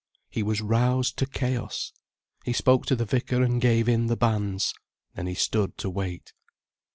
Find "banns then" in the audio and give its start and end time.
4.17-5.27